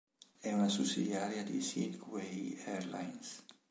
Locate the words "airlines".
2.65-3.43